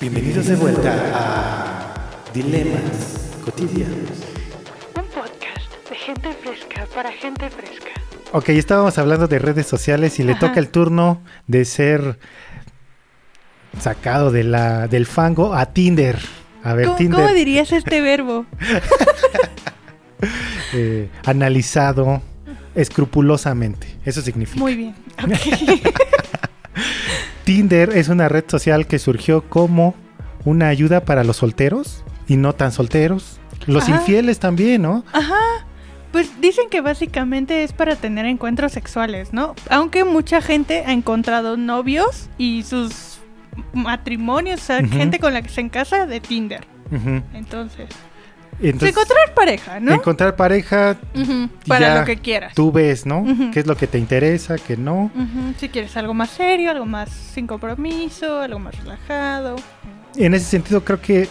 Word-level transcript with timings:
Bienvenidos 0.00 0.46
de 0.46 0.56
vuelta 0.56 0.94
a 1.14 1.94
Dilemas 2.34 3.30
Cotidianos. 3.44 4.10
Un 4.94 5.04
podcast 5.06 5.88
de 5.88 5.96
gente 5.96 6.32
fresca 6.32 6.86
para 6.94 7.10
gente 7.12 7.48
fresca. 7.48 7.90
Ok, 8.32 8.50
estábamos 8.50 8.98
hablando 8.98 9.26
de 9.26 9.38
redes 9.38 9.66
sociales 9.66 10.18
y 10.20 10.24
le 10.24 10.32
Ajá. 10.32 10.48
toca 10.48 10.60
el 10.60 10.68
turno 10.68 11.22
de 11.46 11.64
ser 11.64 12.18
sacado 13.80 14.30
de 14.30 14.44
la, 14.44 14.86
del 14.86 15.06
fango 15.06 15.54
a 15.54 15.72
Tinder. 15.72 16.18
A 16.62 16.74
ver, 16.74 16.86
¿Cómo, 16.86 16.98
Tinder 16.98 17.20
cómo 17.22 17.34
dirías 17.34 17.72
este 17.72 18.02
verbo? 18.02 18.44
eh, 20.74 21.08
analizado 21.24 22.20
escrupulosamente. 22.74 23.96
Eso 24.04 24.20
significa. 24.20 24.60
Muy 24.60 24.74
bien. 24.74 24.94
Ok. 25.22 25.32
Tinder 27.46 27.90
es 27.90 28.08
una 28.08 28.28
red 28.28 28.42
social 28.48 28.88
que 28.88 28.98
surgió 28.98 29.48
como 29.48 29.94
una 30.44 30.66
ayuda 30.66 31.04
para 31.04 31.22
los 31.22 31.36
solteros 31.36 32.02
y 32.26 32.36
no 32.36 32.54
tan 32.54 32.72
solteros. 32.72 33.38
Los 33.66 33.84
Ajá. 33.84 33.98
infieles 33.98 34.40
también, 34.40 34.82
¿no? 34.82 35.04
Ajá. 35.12 35.38
Pues 36.10 36.40
dicen 36.40 36.68
que 36.68 36.80
básicamente 36.80 37.62
es 37.62 37.72
para 37.72 37.94
tener 37.94 38.26
encuentros 38.26 38.72
sexuales, 38.72 39.32
¿no? 39.32 39.54
Aunque 39.70 40.02
mucha 40.02 40.40
gente 40.42 40.82
ha 40.86 40.92
encontrado 40.92 41.56
novios 41.56 42.28
y 42.36 42.64
sus 42.64 43.18
matrimonios, 43.72 44.60
o 44.62 44.64
sea, 44.64 44.84
gente 44.84 45.20
con 45.20 45.32
la 45.32 45.40
que 45.40 45.48
se 45.48 45.60
encasa 45.60 46.04
de 46.06 46.18
Tinder. 46.18 46.66
Ujú. 46.90 47.22
Entonces, 47.32 47.86
Entonces, 48.60 48.90
encontrar 48.90 49.34
pareja, 49.34 49.80
¿no? 49.80 49.92
encontrar 49.94 50.34
pareja, 50.36 50.96
Para 51.66 52.00
lo 52.00 52.04
que 52.06 52.16
quieras. 52.16 52.54
tú 52.54 52.72
ves, 52.72 53.04
¿no? 53.04 53.24
¿Qué 53.52 53.60
es 53.60 53.66
lo 53.66 53.76
que 53.76 53.86
te 53.86 53.98
interesa, 53.98 54.56
qué 54.56 54.76
no? 54.76 55.10
Si 55.58 55.68
quieres 55.68 55.96
algo 55.96 56.14
más 56.14 56.30
serio, 56.30 56.70
algo 56.70 56.86
más 56.86 57.10
sin 57.10 57.46
compromiso, 57.46 58.40
algo 58.40 58.58
más 58.58 58.74
relajado. 58.78 59.56
En 60.16 60.32
ese 60.34 60.46
sentido, 60.46 60.82
creo 60.84 61.00
que 61.00 61.28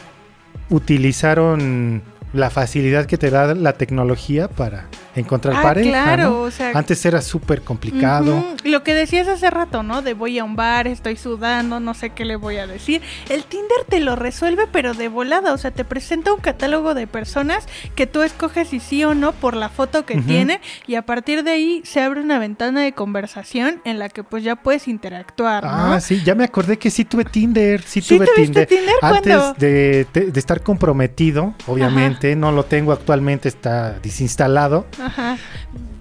utilizaron 0.70 2.04
la 2.36 2.50
facilidad 2.50 3.06
que 3.06 3.18
te 3.18 3.30
da 3.30 3.56
la 3.56 3.74
tecnología 3.74 4.48
para 4.48 4.86
encontrar 5.16 5.56
Ah, 5.58 5.62
pareja. 5.62 5.90
claro, 5.90 6.24
¿no? 6.24 6.40
o 6.42 6.52
sea, 6.52 6.72
Antes 6.74 7.06
era 7.06 7.22
súper 7.22 7.62
complicado. 7.62 8.44
Lo 8.66 8.84
que 8.84 8.94
decías 8.94 9.30
hace 9.30 9.50
rato, 9.50 9.82
¿no? 9.82 10.02
De 10.02 10.14
voy 10.14 10.38
a 10.40 10.44
un 10.44 10.58
bar, 10.58 10.88
estoy 10.88 11.16
sudando, 11.16 11.80
no 11.80 11.94
sé 11.94 12.10
qué 12.10 12.26
le 12.26 12.36
voy 12.36 12.58
a 12.58 12.68
decir. 12.68 13.02
El 13.30 13.46
Tinder 13.46 13.78
te 13.88 14.02
lo 14.02 14.18
resuelve, 14.18 14.68
pero 14.72 14.94
de 14.94 15.08
volada. 15.08 15.54
O 15.54 15.58
sea, 15.58 15.72
te 15.72 15.86
presenta 15.86 16.34
un 16.34 16.42
catálogo 16.42 16.94
de 16.94 17.08
personas 17.08 17.66
que 17.96 18.08
tú 18.08 18.24
escoges 18.24 18.68
si 18.68 18.82
sí 18.82 19.06
o 19.06 19.16
no 19.16 19.32
por 19.32 19.56
la 19.56 19.70
foto 19.70 20.06
que 20.06 20.18
tiene. 20.18 20.60
Y 20.86 20.96
a 20.96 21.04
partir 21.04 21.44
de 21.46 21.52
ahí 21.52 21.82
se 21.86 22.02
abre 22.02 22.20
una 22.20 22.38
ventana 22.38 22.82
de 22.82 22.92
conversación 22.92 23.80
en 23.86 24.00
la 24.00 24.10
que 24.10 24.24
pues 24.26 24.44
ya 24.44 24.58
puedes 24.58 24.90
interactuar, 24.90 25.64
¿no? 25.64 25.94
Ah, 25.94 26.00
sí, 26.02 26.22
ya 26.26 26.36
me 26.36 26.44
acordé 26.44 26.78
que 26.78 26.90
sí 26.92 27.06
tuve 27.06 27.24
Tinder, 27.24 27.82
sí, 27.84 28.02
¿Sí 28.02 28.18
tuve 28.18 28.28
Tinder. 28.36 28.68
Tinder? 28.68 28.96
Antes 29.02 29.42
de- 29.58 30.06
de 30.14 30.40
estar 30.40 30.62
comprometido, 30.62 31.54
obviamente, 31.68 32.25
no 32.36 32.54
lo 32.54 32.64
tengo 32.64 32.94
actualmente, 32.94 33.50
está 33.50 34.00
desinstalado. 34.02 34.88
Ajá. 35.04 35.38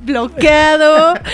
Bloqueado. 0.05 1.15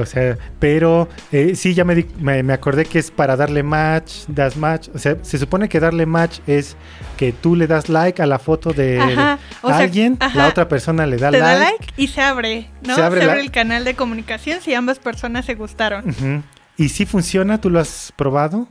O 0.00 0.06
sea, 0.06 0.38
pero 0.58 1.08
eh, 1.32 1.54
sí, 1.56 1.74
ya 1.74 1.84
me, 1.84 1.94
di- 1.94 2.06
me, 2.18 2.42
me 2.42 2.52
acordé 2.52 2.84
que 2.86 2.98
es 2.98 3.10
para 3.10 3.36
darle 3.36 3.62
match, 3.62 4.24
das 4.28 4.56
match. 4.56 4.88
O 4.94 4.98
sea, 4.98 5.16
se 5.22 5.36
supone 5.36 5.68
que 5.68 5.80
darle 5.80 6.06
match 6.06 6.38
es 6.46 6.76
que 7.16 7.32
tú 7.32 7.56
le 7.56 7.66
das 7.66 7.88
like 7.88 8.22
a 8.22 8.26
la 8.26 8.38
foto 8.38 8.72
de 8.72 8.98
Ajá, 9.00 9.38
o 9.62 9.68
sea, 9.68 9.78
alguien, 9.78 10.16
la 10.34 10.46
otra 10.48 10.68
persona 10.68 11.04
le 11.06 11.16
da 11.18 11.30
Te 11.30 11.40
like. 11.40 11.58
da 11.58 11.58
like 11.70 11.86
y 11.96 12.06
se 12.08 12.22
abre, 12.22 12.70
¿no? 12.86 12.94
Se 12.94 13.02
abre 13.02 13.26
la- 13.26 13.34
el 13.40 13.50
canal 13.50 13.84
de 13.84 13.94
comunicación 13.94 14.60
si 14.60 14.72
ambas 14.72 14.98
personas 15.00 15.44
se 15.44 15.56
gustaron. 15.56 16.44
¿Y 16.76 16.88
si 16.90 17.04
funciona? 17.04 17.60
¿Tú 17.60 17.68
lo 17.68 17.80
has 17.80 18.12
probado? 18.16 18.68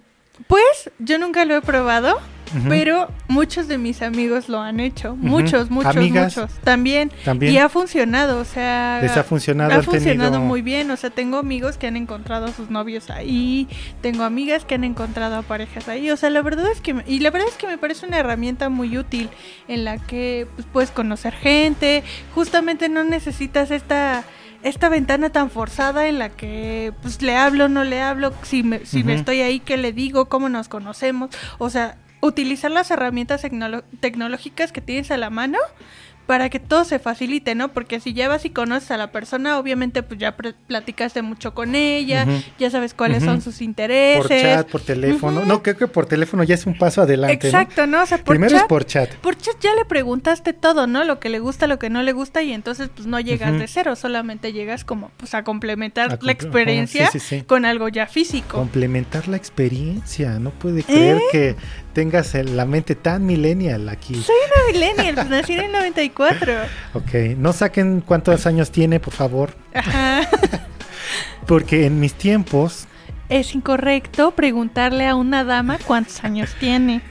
Pues 0.48 0.90
yo 1.00 1.20
nunca 1.20 1.44
lo 1.46 1.56
he 1.58 1.62
probado, 1.62 2.18
Pero 2.68 3.10
muchos 3.28 3.68
de 3.68 3.78
mis 3.78 4.02
amigos 4.02 4.50
lo 4.50 4.60
han 4.60 4.80
hecho. 4.80 5.16
Muchos, 5.16 5.70
muchos, 5.70 5.96
Amigas. 5.96 6.36
muchos. 6.38 6.54
También. 6.60 7.12
También. 7.26 7.54
Y 7.54 7.58
ha 7.58 7.70
funcionado, 7.70 8.40
o 8.40 8.46
sea... 8.46 9.00
¿Les 9.02 9.16
ha 9.18 9.24
funcionado? 9.24 9.72
Ha 9.72 9.76
¿Han 9.76 9.84
funcionado 9.84 10.32
tenido- 10.32 10.48
muy 10.48 10.62
bien, 10.62 10.90
o 10.92 10.98
sea, 10.98 11.10
tengo 11.10 11.38
amigos 11.38 11.78
que 11.78 11.88
han 11.88 11.96
encontrado 11.98 12.46
a 12.48 12.52
sus 12.52 12.70
novios 12.70 13.10
ahí, 13.10 13.68
tengo 14.02 14.24
amigas 14.24 14.66
que 14.66 14.76
han 14.76 14.84
encontrado 14.84 15.36
a 15.38 15.42
parejas 15.42 15.88
ahí, 15.88 16.10
o 16.12 16.18
sea, 16.18 16.30
la 16.30 16.42
verdad 16.42 16.66
es 16.72 16.82
que, 16.82 16.94
me- 16.94 17.04
y 17.08 17.20
la 17.20 17.32
verdad 17.32 17.48
es 17.50 17.56
que 17.56 17.68
me 17.68 17.78
parece 17.78 18.06
una 18.06 18.18
herramienta 18.20 18.70
muy 18.70 18.98
útil 18.98 19.30
en 19.68 19.86
la 19.86 19.98
que 19.98 20.48
pues, 20.56 20.68
puedes 20.72 20.92
conocer 20.92 21.34
gente, 21.34 22.04
justamente 22.36 22.90
no 22.90 23.04
necesitas 23.04 23.72
esta 23.72 24.24
esta 24.62 24.90
ventana 24.90 25.30
tan 25.30 25.50
forzada 25.50 26.08
en 26.10 26.20
la 26.20 26.28
que 26.28 26.92
pues 27.02 27.22
le 27.22 27.34
hablo, 27.38 27.70
no 27.70 27.86
le 27.86 28.02
hablo, 28.02 28.34
si 28.44 28.62
me, 28.62 28.86
si 28.86 29.06
me 29.06 29.14
estoy 29.16 29.40
ahí, 29.40 29.62
¿qué 29.62 29.78
le 29.78 29.94
digo? 29.94 30.26
¿Cómo 30.26 30.50
nos 30.50 30.68
conocemos? 30.68 31.30
O 31.60 31.70
sea, 31.70 31.96
utilizar 32.22 32.72
las 32.72 32.92
herramientas 32.92 33.42
tecnológicas 34.00 34.72
que 34.72 34.82
tienes 34.82 35.12
a 35.12 35.18
la 35.18 35.30
mano 35.30 35.58
para 36.26 36.50
que 36.50 36.60
todo 36.60 36.86
se 36.86 37.00
facilite, 37.00 37.56
¿no? 37.56 37.70
Porque 37.70 38.00
si 38.00 38.14
ya 38.14 38.28
vas 38.28 38.46
y 38.46 38.52
conoces 38.52 38.92
a 38.92 38.98
la 38.98 39.12
persona, 39.12 39.58
obviamente 39.58 40.04
pues 40.04 40.20
ya 40.20 40.38
platicaste 40.38 41.24
mucho 41.24 41.56
con 41.56 41.74
ella, 41.74 42.28
ya 42.60 42.70
sabes 42.70 42.94
cuáles 42.94 43.24
son 43.24 43.42
sus 43.42 43.64
intereses. 43.64 44.20
Por 44.22 44.30
chat, 44.30 44.68
por 44.70 44.82
teléfono. 44.82 45.44
No, 45.44 45.64
creo 45.64 45.76
que 45.76 45.88
por 45.88 46.06
teléfono 46.06 46.44
ya 46.44 46.54
es 46.54 46.68
un 46.68 46.78
paso 46.78 47.02
adelante. 47.02 47.48
Exacto, 47.48 47.88
¿no? 47.88 48.04
O 48.04 48.06
sea, 48.06 48.20
por 48.20 48.36
Primero 48.36 48.52
chat, 48.52 48.62
es 48.62 48.68
por 48.68 48.86
chat. 48.86 49.16
por 49.16 49.38
chat 49.38 49.56
ya 49.60 49.74
le 49.74 49.86
preguntaste 49.86 50.54
todo, 50.54 50.86
¿no? 50.86 51.04
Lo 51.04 51.20
que 51.20 51.30
le 51.30 51.40
gusta, 51.40 51.66
lo 51.66 51.80
que 51.80 51.90
no 51.90 52.04
le 52.04 52.12
gusta 52.12 52.44
y 52.44 52.54
entonces 52.54 52.92
pues 52.94 53.08
no 53.08 53.20
llegas 53.20 53.54
de 53.58 53.68
cero, 53.68 53.96
solamente 53.96 54.54
llegas 54.54 54.86
como 54.86 55.10
pues 55.18 55.34
a 55.34 55.44
complementar 55.44 56.10
A 56.12 56.14
la 56.14 56.20
comple- 56.20 56.32
experiencia 56.34 57.04
ajá, 57.06 57.12
sí, 57.14 57.20
sí, 57.20 57.38
sí. 57.40 57.42
con 57.42 57.66
algo 57.66 57.90
ya 57.90 58.06
físico. 58.06 58.56
Complementar 58.56 59.28
la 59.28 59.38
experiencia. 59.38 60.38
No 60.38 60.52
puede 60.52 60.84
creer 60.84 61.18
¿Eh? 61.18 61.22
que 61.32 61.56
tengas 62.00 62.34
la 62.34 62.64
mente 62.64 62.96
tan 62.96 63.26
millennial 63.26 63.90
aquí. 63.90 64.16
Soy 64.16 64.36
una 64.46 64.72
millennial, 64.72 65.16
pues 65.16 65.30
nací 65.30 65.52
en 65.52 65.66
el 65.66 65.72
94. 65.74 66.54
Ok, 66.94 67.14
no 67.38 67.52
saquen 67.52 68.00
cuántos 68.00 68.46
años 68.46 68.72
tiene, 68.72 69.02
por 69.02 69.14
favor. 69.14 69.54
Ajá. 69.74 70.22
Porque 71.46 71.86
en 71.88 72.00
mis 72.00 72.14
tiempos, 72.14 72.88
Es 73.28 73.54
incorrecto 73.54 74.32
preguntarle 74.32 75.08
a 75.08 75.16
una 75.16 75.44
dama 75.44 75.78
cuántos 75.86 76.24
años 76.24 76.56
tiene. 76.58 77.02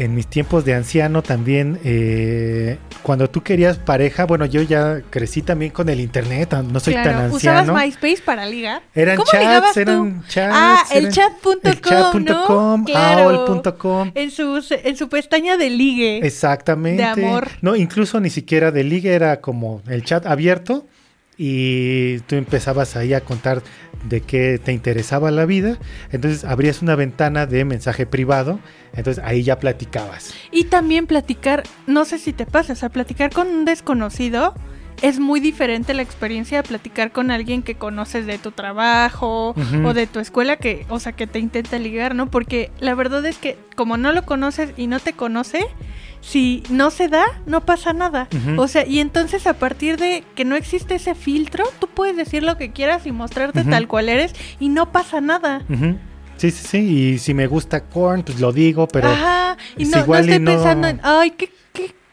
En 0.00 0.14
mis 0.14 0.26
tiempos 0.26 0.64
de 0.64 0.74
anciano 0.74 1.22
también, 1.22 1.78
eh, 1.84 2.78
cuando 3.02 3.28
tú 3.28 3.42
querías 3.42 3.76
pareja, 3.78 4.24
bueno, 4.24 4.46
yo 4.46 4.62
ya 4.62 5.02
crecí 5.10 5.42
también 5.42 5.70
con 5.72 5.88
el 5.88 6.00
internet, 6.00 6.54
no 6.70 6.80
soy 6.80 6.94
claro, 6.94 7.10
tan 7.10 7.30
¿usabas 7.32 7.60
anciano. 7.68 7.78
MySpace 7.78 8.22
para 8.24 8.46
ligar? 8.46 8.82
Eran 8.94 9.16
¿Cómo 9.16 9.30
chats, 9.30 9.40
ligabas 9.44 9.74
tú? 9.74 9.80
eran 9.80 10.24
chats. 10.26 10.54
Ah, 10.56 10.84
el 10.92 10.98
eran- 11.06 11.12
chat.com, 11.12 11.52
el 11.64 11.80
chat.com, 11.80 12.80
¿no? 12.80 12.84
Claro. 12.86 13.28
AOL.com. 13.28 14.12
En 14.14 14.30
su, 14.30 14.64
en 14.70 14.96
su 14.96 15.08
pestaña 15.08 15.56
de 15.56 15.70
ligue. 15.70 16.26
Exactamente. 16.26 17.02
De 17.02 17.08
amor. 17.08 17.48
No, 17.60 17.76
incluso 17.76 18.20
ni 18.20 18.30
siquiera 18.30 18.70
de 18.70 18.84
liga 18.84 19.10
era 19.12 19.40
como 19.40 19.82
el 19.88 20.02
chat 20.04 20.24
abierto 20.26 20.86
y 21.36 22.18
tú 22.20 22.36
empezabas 22.36 22.96
ahí 22.96 23.14
a 23.14 23.22
contar 23.22 23.62
de 24.04 24.20
qué 24.20 24.58
te 24.62 24.72
interesaba 24.72 25.30
la 25.30 25.46
vida. 25.46 25.78
Entonces 26.12 26.44
abrías 26.44 26.82
una 26.82 26.94
ventana 26.96 27.46
de 27.46 27.64
mensaje 27.64 28.06
privado. 28.06 28.60
Entonces 28.94 29.22
ahí 29.24 29.42
ya 29.42 29.58
platicabas. 29.58 30.34
Y 30.50 30.64
también 30.64 31.06
platicar, 31.06 31.62
no 31.86 32.04
sé 32.04 32.18
si 32.18 32.32
te 32.32 32.46
pasa, 32.46 32.72
o 32.72 32.76
sea, 32.76 32.88
platicar 32.88 33.32
con 33.32 33.48
un 33.48 33.64
desconocido 33.64 34.54
es 35.02 35.18
muy 35.18 35.40
diferente 35.40 35.94
la 35.94 36.02
experiencia 36.02 36.60
de 36.60 36.68
platicar 36.68 37.12
con 37.12 37.30
alguien 37.30 37.62
que 37.62 37.74
conoces 37.74 38.26
de 38.26 38.38
tu 38.38 38.50
trabajo 38.50 39.54
o 39.84 39.94
de 39.94 40.06
tu 40.06 40.18
escuela 40.18 40.56
que, 40.56 40.84
o 40.88 41.00
sea, 41.00 41.12
que 41.12 41.26
te 41.26 41.38
intenta 41.38 41.78
ligar, 41.78 42.14
¿no? 42.14 42.30
Porque 42.30 42.70
la 42.80 42.94
verdad 42.94 43.24
es 43.24 43.38
que 43.38 43.56
como 43.76 43.96
no 43.96 44.12
lo 44.12 44.24
conoces 44.24 44.72
y 44.76 44.88
no 44.88 45.00
te 45.00 45.14
conoce, 45.14 45.64
si 46.20 46.62
no 46.68 46.90
se 46.90 47.08
da, 47.08 47.24
no 47.46 47.62
pasa 47.64 47.92
nada. 47.92 48.28
O 48.56 48.68
sea, 48.68 48.86
y 48.86 49.00
entonces 49.00 49.46
a 49.46 49.54
partir 49.54 49.96
de 49.98 50.24
que 50.34 50.44
no 50.44 50.54
existe 50.56 50.94
ese 50.96 51.14
filtro, 51.14 51.64
tú 51.78 51.86
puedes 51.88 52.16
decir 52.16 52.42
lo 52.42 52.56
que 52.56 52.72
quieras 52.72 53.06
y 53.06 53.12
mostrarte 53.12 53.64
tal 53.64 53.88
cual 53.88 54.08
eres 54.08 54.34
y 54.58 54.68
no 54.68 54.92
pasa 54.92 55.20
nada. 55.20 55.62
Sí, 56.36 56.50
sí, 56.50 56.66
sí. 56.66 56.78
Y 56.78 57.18
si 57.18 57.34
me 57.34 57.46
gusta 57.46 57.80
corn, 57.84 58.22
pues 58.22 58.40
lo 58.40 58.52
digo, 58.52 58.88
pero... 58.88 59.08
Ajá, 59.10 59.56
y 59.76 59.84
no, 59.84 59.98
no 59.98 60.02
igual 60.04 60.24
y 60.28 60.32
estoy 60.32 60.44
no- 60.44 60.50
pensando 60.52 60.88
en, 60.88 61.00
ay, 61.02 61.30
¿qué, 61.32 61.52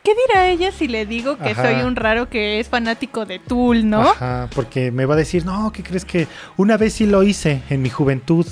qué, 0.07 0.15
dirá 0.27 0.47
ella 0.49 0.71
si 0.71 0.87
le 0.87 1.05
digo 1.05 1.37
que 1.37 1.49
Ajá. 1.51 1.63
soy 1.71 1.81
un 1.85 1.95
raro 1.95 2.29
que 2.29 2.59
es 2.59 2.69
fanático 2.69 3.25
de 3.25 3.39
Tool, 3.39 3.89
¿no? 3.89 4.01
Ajá, 4.01 4.49
porque 4.55 4.91
me 4.91 5.05
va 5.05 5.13
a 5.15 5.17
decir, 5.17 5.45
no, 5.45 5.71
¿qué 5.71 5.83
crees 5.83 6.05
que 6.05 6.27
una 6.57 6.77
vez 6.77 6.93
sí 6.93 7.05
lo 7.05 7.23
hice 7.23 7.61
en 7.69 7.81
mi 7.81 7.89
juventud? 7.89 8.45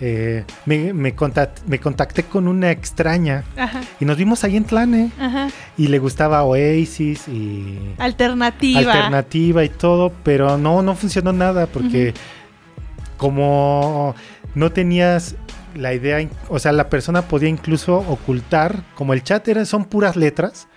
Eh, 0.00 0.44
me, 0.66 0.92
me, 0.92 1.14
contact- 1.14 1.62
me 1.66 1.78
contacté 1.78 2.24
con 2.24 2.48
una 2.48 2.72
extraña 2.72 3.44
Ajá, 3.56 3.80
y 4.00 4.04
nos 4.04 4.16
vimos 4.16 4.42
ahí 4.42 4.56
en 4.56 4.64
Tlane 4.64 5.12
ajá. 5.20 5.48
y 5.78 5.86
le 5.86 6.00
gustaba 6.00 6.42
Oasis 6.42 7.28
y 7.28 7.78
Alternativa. 7.98 8.80
alternativa 8.80 9.62
y 9.64 9.68
todo, 9.68 10.12
pero 10.24 10.58
no, 10.58 10.82
no 10.82 10.96
funcionó 10.96 11.32
nada 11.32 11.66
porque 11.68 12.12
como 13.16 14.14
no 14.54 14.72
tenías 14.72 15.36
la 15.74 15.94
idea, 15.94 16.28
o 16.48 16.58
sea, 16.58 16.72
la 16.72 16.88
persona 16.88 17.22
podía 17.22 17.48
incluso 17.48 17.96
ocultar, 17.98 18.82
como 18.94 19.12
el 19.12 19.22
chat 19.22 19.46
era, 19.48 19.64
son 19.64 19.84
puras 19.84 20.16
letras, 20.16 20.68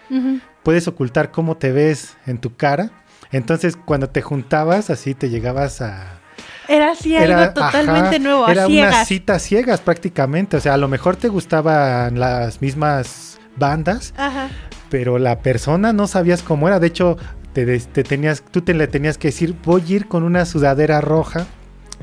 Puedes 0.63 0.87
ocultar 0.87 1.31
cómo 1.31 1.57
te 1.57 1.71
ves 1.71 2.17
en 2.25 2.37
tu 2.39 2.55
cara. 2.55 2.91
Entonces, 3.31 3.75
cuando 3.75 4.09
te 4.09 4.21
juntabas, 4.21 4.89
así 4.89 5.13
te 5.13 5.29
llegabas 5.29 5.81
a, 5.81 6.19
Era 6.67 6.91
así 6.91 7.15
algo 7.17 7.53
totalmente 7.53 8.15
ajá, 8.15 8.19
nuevo, 8.19 8.45
a 8.45 8.51
Era 8.51 8.65
ciegas. 8.67 8.93
unas 8.95 9.07
citas 9.07 9.41
ciegas 9.41 9.81
prácticamente. 9.81 10.57
O 10.57 10.59
sea, 10.61 10.73
a 10.75 10.77
lo 10.77 10.87
mejor 10.87 11.15
te 11.15 11.27
gustaban 11.27 12.19
las 12.19 12.61
mismas 12.61 13.39
bandas, 13.57 14.13
Ajá. 14.17 14.49
pero 14.89 15.17
la 15.19 15.39
persona 15.39 15.93
no 15.93 16.07
sabías 16.07 16.41
cómo 16.43 16.67
era. 16.67 16.79
De 16.79 16.87
hecho, 16.87 17.17
te, 17.53 17.79
tenías, 18.03 18.43
tú 18.51 18.61
te 18.61 18.73
le 18.73 18.87
tenías 18.87 19.17
que 19.17 19.29
decir, 19.29 19.55
voy 19.63 19.81
a 19.89 19.95
ir 19.95 20.07
con 20.07 20.23
una 20.23 20.45
sudadera 20.45 21.01
roja 21.01 21.47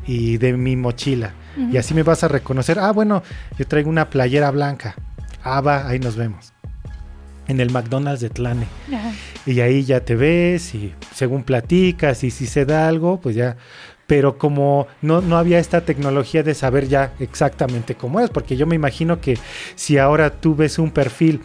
y 0.07 0.39
de 0.39 0.55
mi 0.55 0.77
mochila. 0.77 1.33
Y 1.71 1.77
así 1.77 1.95
me 1.95 2.03
vas 2.03 2.25
a 2.25 2.29
reconocer. 2.29 2.81
Ah, 2.81 2.91
bueno, 2.91 3.23
yo 3.57 3.67
traigo 3.69 3.89
una 3.89 4.11
playera 4.11 4.51
blanca. 4.51 4.97
Ah, 5.45 5.61
va, 5.61 5.87
ahí 5.87 6.01
nos 6.01 6.17
vemos. 6.17 6.54
En 7.49 7.61
el 7.61 7.71
McDonald's 7.71 8.21
de 8.21 8.31
Tlane. 8.31 8.67
Ajá. 8.89 9.13
Y 9.47 9.61
ahí 9.61 9.85
ya 9.85 10.01
te 10.01 10.15
ves 10.17 10.75
y 10.75 10.95
según 11.15 11.43
platicas 11.43 12.25
y 12.25 12.31
si 12.31 12.47
se 12.47 12.65
da 12.65 12.89
algo, 12.89 13.21
pues 13.21 13.37
ya. 13.37 13.57
Pero 14.07 14.37
como 14.39 14.87
no, 15.03 15.21
no 15.23 15.39
había 15.39 15.59
esta 15.59 15.83
tecnología 15.83 16.43
de 16.43 16.55
saber 16.55 16.89
ya 16.89 17.13
exactamente 17.21 17.95
cómo 17.95 18.21
es, 18.21 18.29
porque 18.31 18.57
yo 18.57 18.67
me 18.67 18.75
imagino 18.75 19.21
que 19.21 19.39
si 19.77 19.97
ahora 19.99 20.31
tú 20.31 20.55
ves 20.55 20.79
un 20.79 20.91
perfil 20.91 21.41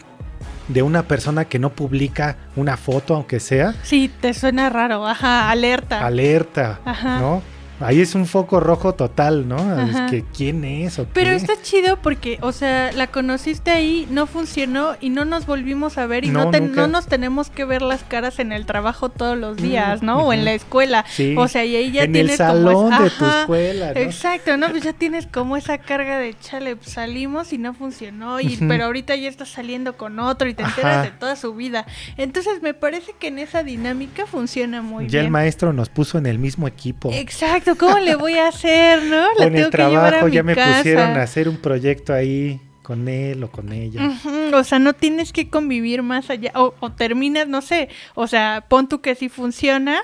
de 0.68 0.82
una 0.82 1.02
persona 1.04 1.46
que 1.46 1.58
no 1.58 1.70
publica 1.70 2.36
una 2.56 2.76
foto, 2.76 3.14
aunque 3.14 3.40
sea, 3.40 3.74
Sí, 3.82 4.10
te 4.20 4.34
suena 4.34 4.68
raro, 4.70 5.06
ajá, 5.06 5.50
alerta. 5.50 6.06
alerta, 6.06 6.80
Ajá. 6.84 7.18
¿no? 7.18 7.42
Ahí 7.80 8.00
es 8.00 8.14
un 8.14 8.26
foco 8.26 8.60
rojo 8.60 8.94
total, 8.94 9.48
¿no? 9.48 9.56
Ajá. 9.56 10.04
Es 10.06 10.10
que 10.10 10.24
quién 10.36 10.64
es 10.64 10.98
o 10.98 11.06
Pero 11.12 11.30
está 11.30 11.54
chido 11.62 11.96
porque, 11.96 12.38
o 12.42 12.52
sea, 12.52 12.92
la 12.92 13.06
conociste 13.06 13.70
ahí, 13.70 14.06
no 14.10 14.26
funcionó 14.26 14.96
y 15.00 15.08
no 15.10 15.24
nos 15.24 15.46
volvimos 15.46 15.96
a 15.98 16.06
ver 16.06 16.24
y 16.24 16.28
no, 16.28 16.44
No, 16.46 16.50
te- 16.50 16.60
no 16.60 16.86
nos 16.88 17.06
tenemos 17.06 17.50
que 17.50 17.64
ver 17.64 17.82
las 17.82 18.02
caras 18.04 18.38
en 18.38 18.52
el 18.52 18.66
trabajo 18.66 19.08
todos 19.08 19.36
los 19.38 19.56
días, 19.56 20.02
Mm, 20.02 20.06
¿no? 20.06 20.18
O 20.26 20.32
en 20.32 20.44
la 20.44 20.52
escuela. 20.52 21.04
Sí. 21.08 21.34
O 21.38 21.48
sea, 21.48 21.64
y 21.64 21.74
ahí 21.76 21.90
ya 21.92 22.04
en 22.04 22.12
tienes 22.12 22.32
el 22.32 22.38
salón 22.38 22.74
como 22.74 22.88
esa- 22.90 23.02
de 23.04 23.10
tu 23.10 23.24
escuela, 23.26 23.92
¿no? 23.94 24.00
Exacto, 24.00 24.56
¿no? 24.56 24.68
Pues 24.70 24.82
ya 24.82 24.92
tienes 24.92 25.26
como 25.26 25.56
esa 25.56 25.78
carga 25.78 26.18
de 26.18 26.34
chale, 26.40 26.76
pues 26.76 26.90
salimos 26.90 27.52
y 27.52 27.58
no 27.58 27.72
funcionó, 27.74 28.40
y, 28.40 28.56
pero 28.68 28.84
ahorita 28.84 29.16
ya 29.16 29.28
estás 29.28 29.48
saliendo 29.48 29.96
con 29.96 30.18
otro 30.18 30.48
y 30.48 30.54
te 30.54 30.62
Ajá. 30.62 30.70
enteras 30.76 31.02
de 31.04 31.10
toda 31.12 31.36
su 31.36 31.54
vida. 31.54 31.86
Entonces 32.16 32.60
me 32.62 32.74
parece 32.74 33.12
que 33.18 33.28
en 33.28 33.38
esa 33.38 33.62
dinámica 33.62 34.26
funciona 34.26 34.82
muy 34.82 35.08
ya 35.08 35.20
el 35.20 35.24
bien. 35.26 35.32
maestro 35.32 35.72
nos 35.72 35.88
puso 35.88 36.18
en 36.18 36.26
el 36.26 36.38
mismo 36.38 36.66
equipo. 36.68 37.10
Exacto, 37.12 37.69
¿cómo 37.76 37.98
le 37.98 38.14
voy 38.16 38.34
a 38.38 38.48
hacer, 38.48 39.02
no? 39.04 39.26
La 39.38 39.46
en 39.46 39.54
el 39.56 39.60
que 39.62 39.66
a 39.66 39.70
trabajo 39.70 40.26
mi 40.26 40.32
ya 40.32 40.42
me 40.42 40.54
casa. 40.54 40.78
pusieron 40.78 41.10
a 41.16 41.22
hacer 41.22 41.48
un 41.48 41.56
proyecto 41.56 42.12
ahí 42.12 42.60
con 42.82 43.08
él 43.08 43.44
o 43.44 43.50
con 43.52 43.72
ella. 43.72 44.10
O 44.52 44.64
sea, 44.64 44.80
no 44.80 44.94
tienes 44.94 45.32
que 45.32 45.48
convivir 45.48 46.02
más 46.02 46.28
allá. 46.28 46.50
O, 46.56 46.74
o 46.80 46.90
terminas, 46.90 47.46
no 47.46 47.62
sé. 47.62 47.88
O 48.16 48.26
sea, 48.26 48.64
pon 48.68 48.88
tú 48.88 49.00
que 49.00 49.14
sí 49.14 49.28
funciona. 49.28 50.00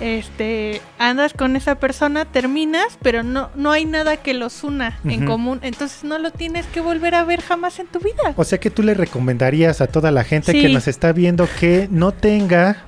Este, 0.00 0.80
andas 0.98 1.32
con 1.32 1.56
esa 1.56 1.76
persona, 1.76 2.24
terminas, 2.26 2.98
pero 3.02 3.22
no, 3.24 3.50
no 3.56 3.72
hay 3.72 3.84
nada 3.86 4.18
que 4.18 4.34
los 4.34 4.62
una 4.62 5.00
en 5.04 5.26
común. 5.26 5.58
Entonces 5.62 6.04
no 6.04 6.18
lo 6.18 6.30
tienes 6.30 6.66
que 6.66 6.80
volver 6.80 7.14
a 7.16 7.24
ver 7.24 7.40
jamás 7.40 7.78
en 7.80 7.86
tu 7.88 7.98
vida. 7.98 8.34
O 8.36 8.44
sea 8.44 8.58
que 8.60 8.70
tú 8.70 8.82
le 8.84 8.94
recomendarías 8.94 9.80
a 9.80 9.86
toda 9.88 10.10
la 10.12 10.22
gente 10.24 10.52
Sí. 10.52 10.60
que 10.62 10.68
nos 10.68 10.86
está 10.86 11.12
viendo 11.12 11.48
que 11.58 11.88
no 11.90 12.12
tenga 12.12 12.84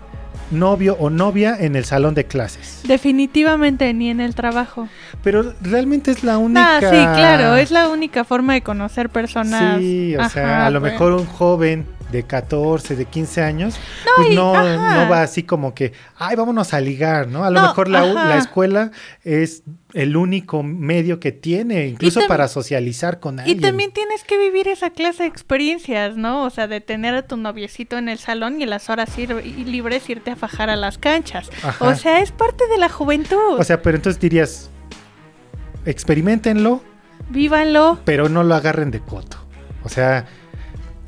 novio 0.51 0.97
o 0.99 1.11
novia 1.11 1.57
en 1.59 1.77
el 1.77 1.85
salón 1.85 2.15
de 2.15 2.25
clases. 2.25 2.81
Definitivamente 2.85 3.93
ni 3.95 4.11
en 4.11 4.21
el 4.21 4.35
trabajo. 4.35 4.89
Pero 5.23 5.55
realmente 5.61 6.11
es 6.11 6.25
la 6.25 6.39
única. 6.39 6.77
Ah, 6.77 6.81
sí, 6.81 6.89
claro, 6.89 7.57
es 7.57 7.71
la 7.71 7.89
única 7.89 8.25
forma 8.25 8.55
de 8.55 8.63
conocer 8.63 9.11
personas. 9.11 9.79
Sí, 9.79 10.17
o 10.17 10.29
sea, 10.29 10.67
a 10.67 10.71
lo 10.71 10.81
mejor 10.81 11.13
un 11.13 11.27
joven 11.27 11.87
de 12.11 12.23
14, 12.25 12.97
de 12.97 13.05
15 13.05 13.43
años, 13.43 13.75
No, 14.05 14.11
pues 14.17 14.31
y- 14.31 14.35
no, 14.35 14.55
ajá. 14.55 15.05
no 15.05 15.11
va 15.11 15.23
así 15.23 15.43
como 15.45 15.75
que, 15.75 15.93
ay, 16.17 16.37
vámonos 16.37 16.75
a 16.75 16.81
ligar, 16.81 17.29
¿no? 17.29 17.45
A 17.45 17.51
lo 17.51 17.61
No, 17.61 17.69
mejor 17.69 17.89
la, 17.89 18.05
la 18.05 18.37
escuela 18.39 18.91
es 19.25 19.63
el 19.95 20.17
único 20.17 20.63
medio 20.63 21.19
que 21.21 21.33
tiene, 21.33 21.87
incluso 21.87 22.21
para 22.29 22.49
socializar 22.49 23.21
con 23.21 23.37
Y 23.37 23.41
alguien. 23.41 23.61
también 23.61 23.93
tienes 23.93 24.25
que 24.25 24.39
vivir 24.39 24.69
esa 24.69 24.91
clase 24.91 25.23
de 25.25 25.29
experiencias, 25.29 26.17
¿no? 26.17 26.45
O 26.45 26.51
sea, 26.51 26.67
de 26.69 26.81
tener 26.81 27.15
a 27.15 27.23
tu 27.27 27.37
noviecito 27.37 27.99
en 27.99 28.09
el 28.09 28.19
salón 28.19 28.61
y 28.61 28.67
las 28.67 28.91
horas 28.91 29.17
ir, 29.19 29.35
y 29.45 29.65
libres 29.65 30.09
irte 30.11 30.31
a 30.31 30.37
fajar 30.37 30.71
a 30.71 30.77
las 30.77 30.99
canchas. 30.99 31.51
Ajá. 31.63 31.85
O 31.89 31.95
sea, 31.95 32.21
es 32.21 32.33
parte 32.33 32.67
de 32.69 32.79
la 32.79 32.89
juventud. 32.89 33.59
O 33.59 33.65
sea, 33.65 33.83
pero 33.83 33.97
entonces 33.97 34.21
dirías, 34.21 34.71
experimentenlo, 35.87 36.83
Vívanlo. 37.31 37.99
pero 38.05 38.29
no 38.29 38.43
lo 38.43 38.55
agarren 38.55 38.91
de 38.91 39.01
coto. 39.01 39.39
O 39.83 39.89
sea, 39.89 40.27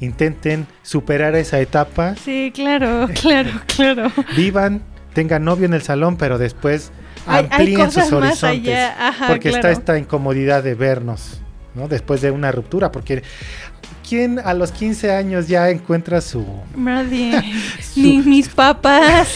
intenten 0.02 0.66
superar 0.82 1.34
esa 1.36 1.58
etapa, 1.60 2.14
Sí, 2.22 2.52
claro, 2.54 3.08
claro, 3.20 3.50
claro. 3.74 4.12
vivan, 4.36 4.82
tengan 5.14 5.44
novio 5.44 5.66
en 5.66 5.74
el 5.74 5.82
salón, 5.82 6.16
pero 6.16 6.38
después 6.38 6.90
Hay- 7.26 7.46
amplíen 7.50 7.90
sus 7.90 8.12
horizontes. 8.12 8.78
ajá, 8.98 9.28
porque 9.28 9.48
está 9.50 9.70
esta 9.70 9.96
incomodidad 9.98 10.62
de 10.62 10.74
vernos, 10.74 11.40
¿no? 11.74 11.88
Después 11.88 12.20
de 12.20 12.30
una 12.30 12.50
ruptura, 12.52 12.90
porque 12.92 13.22
¿quién 14.08 14.38
a 14.40 14.54
los 14.54 14.72
15 14.72 15.12
años 15.12 15.48
ya 15.48 15.70
encuentra 15.70 16.20
su, 16.20 16.44
Nadie. 16.76 17.40
Ni 17.96 18.18
mis 18.18 18.48
papás. 18.48 19.32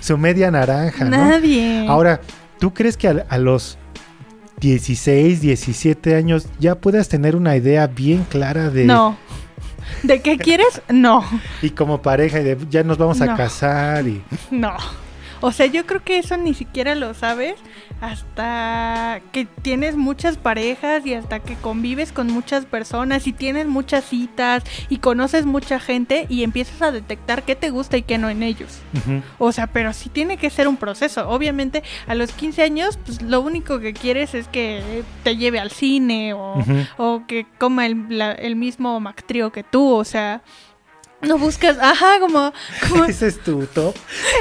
su 0.00 0.16
media 0.16 0.50
naranja, 0.50 1.04
¿no? 1.06 1.10
Nadie. 1.10 1.86
Ahora, 1.88 2.20
¿tú 2.60 2.72
crees 2.72 2.96
que 2.96 3.08
a, 3.08 3.26
a 3.28 3.38
los 3.38 3.78
16, 4.60 5.40
17 5.40 6.14
años 6.14 6.46
ya 6.58 6.76
puedas 6.76 7.08
tener 7.08 7.36
una 7.36 7.56
idea 7.56 7.86
bien 7.86 8.24
clara 8.30 8.70
de... 8.70 8.84
No. 8.84 9.18
¿De 10.02 10.20
qué 10.20 10.38
quieres? 10.38 10.82
No. 10.88 11.24
Y 11.62 11.70
como 11.70 12.02
pareja, 12.02 12.40
y 12.40 12.44
de 12.44 12.58
ya 12.70 12.82
nos 12.82 12.98
vamos 12.98 13.20
a 13.20 13.34
casar 13.36 14.06
y... 14.06 14.22
No. 14.50 14.76
O 15.46 15.52
sea, 15.52 15.66
yo 15.66 15.84
creo 15.84 16.02
que 16.02 16.16
eso 16.18 16.38
ni 16.38 16.54
siquiera 16.54 16.94
lo 16.94 17.12
sabes 17.12 17.56
hasta 18.00 19.20
que 19.32 19.44
tienes 19.44 19.96
muchas 19.96 20.36
parejas 20.36 21.04
y 21.04 21.14
hasta 21.14 21.40
que 21.40 21.54
convives 21.56 22.12
con 22.12 22.28
muchas 22.28 22.64
personas 22.64 23.26
y 23.26 23.32
tienes 23.32 23.66
muchas 23.66 24.04
citas 24.04 24.62
y 24.88 24.98
conoces 24.98 25.44
mucha 25.46 25.78
gente 25.80 26.26
y 26.28 26.44
empiezas 26.44 26.80
a 26.82 26.92
detectar 26.92 27.42
qué 27.42 27.56
te 27.56 27.70
gusta 27.70 27.96
y 27.96 28.02
qué 28.02 28.16
no 28.18 28.30
en 28.30 28.42
ellos. 28.42 28.78
O 29.38 29.52
sea, 29.52 29.66
pero 29.66 29.92
sí 29.92 30.08
tiene 30.08 30.36
que 30.36 30.48
ser 30.50 30.68
un 30.68 30.76
proceso. 30.76 31.28
Obviamente, 31.28 31.82
a 32.06 32.14
los 32.14 32.32
15 32.32 32.62
años, 32.62 32.98
pues 33.04 33.20
lo 33.22 33.40
único 33.40 33.80
que 33.80 33.92
quieres 33.92 34.34
es 34.34 34.48
que 34.48 35.02
te 35.22 35.36
lleve 35.36 35.58
al 35.60 35.70
cine 35.70 36.32
o, 36.34 37.22
que 37.28 37.46
coma 37.58 37.86
el, 37.86 38.06
la- 38.18 38.32
el 38.32 38.56
mismo 38.56 38.98
Mactrío 39.00 39.52
que 39.52 39.62
tú. 39.62 39.90
O 39.92 40.04
sea, 40.04 40.42
no 41.24 41.38
buscas, 41.38 41.78
ajá, 41.80 42.20
como, 42.20 42.52
como 42.88 43.04
Ese 43.08 43.26
es 43.28 43.40
tu 43.42 43.66
top. 43.66 43.94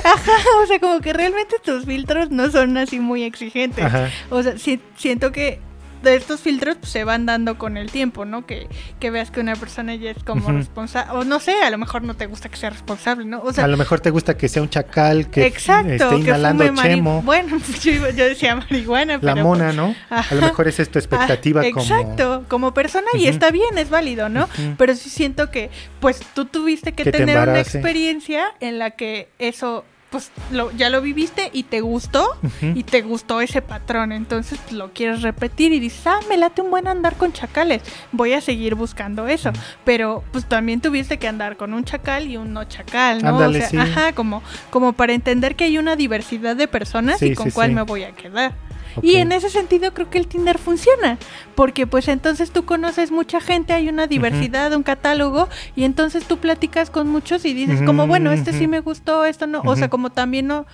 Ajá, 0.03 0.31
o 0.63 0.67
sea, 0.67 0.79
como 0.79 0.99
que 1.01 1.13
realmente 1.13 1.57
tus 1.63 1.85
filtros 1.85 2.29
no 2.31 2.49
son 2.51 2.77
así 2.77 2.99
muy 2.99 3.23
exigentes. 3.23 3.83
Ajá. 3.85 4.09
O 4.29 4.41
sea, 4.43 4.57
si- 4.57 4.79
siento 4.97 5.31
que 5.31 5.59
de 6.03 6.15
estos 6.15 6.41
filtros 6.41 6.77
pues, 6.79 6.91
se 6.91 7.03
van 7.03 7.25
dando 7.25 7.57
con 7.57 7.77
el 7.77 7.89
tiempo, 7.91 8.25
¿no? 8.25 8.45
Que, 8.45 8.67
que 8.99 9.09
veas 9.11 9.31
que 9.31 9.39
una 9.39 9.55
persona 9.55 9.95
ya 9.95 10.11
es 10.11 10.23
como 10.23 10.51
responsable, 10.51 11.11
o 11.17 11.23
no 11.23 11.39
sé, 11.39 11.61
a 11.63 11.69
lo 11.69 11.77
mejor 11.77 12.03
no 12.03 12.15
te 12.15 12.25
gusta 12.27 12.49
que 12.49 12.57
sea 12.57 12.69
responsable, 12.69 13.25
¿no? 13.25 13.41
O 13.41 13.51
sea, 13.53 13.63
a 13.63 13.67
lo 13.67 13.77
mejor 13.77 13.99
te 13.99 14.09
gusta 14.09 14.37
que 14.37 14.47
sea 14.49 14.61
un 14.61 14.69
chacal 14.69 15.29
que 15.29 15.45
exacto, 15.47 15.91
esté 15.91 16.09
que 16.09 16.15
inhalando 16.17 16.63
mari- 16.73 16.95
chemo. 16.95 17.21
Bueno, 17.23 17.57
pues 17.65 17.81
yo, 17.83 17.91
yo 18.09 18.25
decía 18.25 18.55
marihuana, 18.55 19.17
La 19.21 19.35
mona, 19.35 19.73
¿no? 19.73 19.95
A 20.09 20.25
lo 20.35 20.41
mejor 20.41 20.67
esa 20.67 20.81
es 20.81 20.89
tu 20.89 20.99
expectativa 20.99 21.61
Ah, 21.61 21.65
como... 21.73 21.81
Exacto, 21.85 22.45
como 22.47 22.73
persona 22.73 23.07
y 23.13 23.27
está 23.27 23.49
bien, 23.51 23.77
es 23.77 23.89
válido, 23.89 24.29
¿no? 24.29 24.47
Pero 24.77 24.95
sí 24.95 25.09
siento 25.09 25.49
que, 25.51 25.69
pues, 25.99 26.19
tú 26.33 26.45
tuviste 26.45 26.91
que, 26.93 27.03
Que 27.03 27.11
te 27.11 27.17
tener 27.19 27.37
una 27.47 27.59
experiencia 27.59 28.45
en 28.59 28.79
la 28.79 28.91
que 28.91 29.29
eso, 29.39 29.85
pues, 30.13 30.29
lo, 30.51 30.71
ya 30.73 30.91
lo 30.91 31.01
viviste 31.01 31.49
y 31.53 31.63
te 31.63 31.81
gustó 31.81 32.37
y 32.61 32.83
te 32.83 33.01
gustó 33.01 33.41
ese 33.41 33.63
patrón. 33.63 34.11
Entonces, 34.11 34.59
pues, 34.59 34.73
lo 34.73 34.93
quieres 34.93 35.23
repetir 35.23 35.73
y 35.73 35.79
dices, 35.79 36.05
ah, 36.05 36.19
me 36.29 36.37
late 36.37 36.61
un 36.61 36.69
buen 36.69 36.87
andar 36.87 37.15
con 37.15 37.33
chacales. 37.33 37.81
Voy 38.11 38.33
a 38.33 38.39
seguir 38.39 38.75
buscando 38.75 39.27
eso. 39.27 39.51
Pero, 39.83 40.23
pues, 40.31 40.45
también 40.45 40.81
tuviste 40.81 41.17
que 41.17 41.27
andar 41.27 41.57
con 41.57 41.73
un 41.73 41.83
chacal 41.83 42.27
y 42.27 42.37
un 42.37 42.53
no 42.53 42.63
chacal, 42.65 43.23
¿no? 43.23 43.29
Ándale, 43.29 43.57
o 43.57 43.61
sea, 43.61 43.69
sí. 43.71 43.77
ajá, 43.77 44.13
como, 44.13 44.43
como 44.69 44.93
para 44.93 45.13
entender 45.13 45.55
que 45.55 45.63
hay 45.63 45.79
una 45.79 45.95
diversidad 45.95 46.55
de 46.55 46.67
personas 46.67 47.17
Sí, 47.17 47.29
y 47.29 47.33
con 47.33 47.47
sí, 47.47 47.51
cuál 47.51 47.71
me 47.71 47.81
voy 47.81 48.03
a 48.03 48.11
quedar. 48.11 48.53
Y 49.01 49.15
en 49.15 49.31
ese 49.31 49.49
sentido 49.49 49.93
creo 49.93 50.09
que 50.09 50.17
el 50.17 50.27
Tinder 50.27 50.57
funciona, 50.57 51.17
porque 51.55 51.87
pues 51.87 52.07
entonces 52.07 52.51
tú 52.51 52.65
conoces 52.65 53.11
mucha 53.11 53.39
gente, 53.41 53.73
hay 53.73 53.89
una 53.89 54.07
diversidad, 54.07 54.73
un 54.73 54.83
catálogo, 54.83 55.49
y 55.75 55.83
entonces 55.83 56.25
tú 56.25 56.37
platicas 56.37 56.89
con 56.89 57.07
muchos 57.09 57.45
y 57.45 57.53
dices 57.53 57.81
como, 57.85 58.07
bueno, 58.07 58.31
este 58.31 58.51
sí 58.53 58.67
me 58.67 58.79
gustó, 58.81 59.25
esto 59.25 59.47
no, 59.47 59.61
o 59.65 59.75
sea, 59.75 59.89
como 59.89 60.09
también 60.11 60.47
no, 60.47 60.65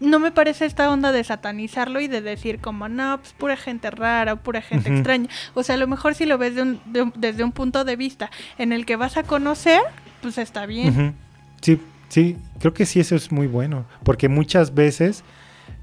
no 0.00 0.18
me 0.20 0.30
parece 0.30 0.64
esta 0.64 0.90
onda 0.90 1.10
de 1.12 1.24
satanizarlo 1.24 2.00
y 2.00 2.06
de 2.08 2.20
decir 2.22 2.60
como, 2.60 2.88
no, 2.88 3.18
pues 3.18 3.32
pura 3.32 3.56
gente 3.56 3.90
rara, 3.90 4.36
pura 4.36 4.62
gente 4.62 4.90
extraña. 4.94 5.28
O 5.54 5.62
sea, 5.64 5.74
a 5.74 5.78
lo 5.78 5.86
mejor 5.88 6.14
si 6.14 6.24
lo 6.24 6.38
ves 6.38 6.54
de 6.54 6.62
un- 6.62 6.80
de 6.86 7.02
un- 7.02 7.12
desde 7.16 7.42
un 7.42 7.50
punto 7.52 7.84
de 7.84 7.96
vista 7.96 8.30
en 8.58 8.72
el 8.72 8.86
que 8.86 8.94
vas 8.96 9.16
a 9.16 9.24
conocer, 9.24 9.80
pues 10.22 10.38
está 10.38 10.66
bien. 10.66 11.14
Sí, 11.60 11.80
sí, 12.08 12.36
creo 12.60 12.72
que 12.74 12.86
sí 12.86 13.00
eso 13.00 13.16
es 13.16 13.32
muy 13.32 13.48
bueno, 13.48 13.86
porque 14.04 14.28
muchas 14.28 14.72
veces 14.74 15.24